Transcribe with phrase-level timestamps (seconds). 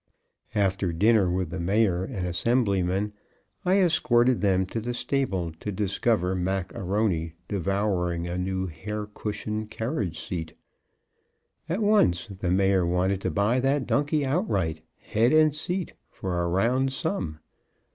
[0.55, 3.13] After dinner with the Mayor and Assemblyman,
[3.63, 9.69] I escorted them to the stable to discover Mac A'Rony devouring a new hair cushioned
[9.69, 10.57] carriage seat.
[11.69, 16.47] At once the Mayor wanted to buy that donkey outright, head and seat, for a
[16.47, 17.37] round sum.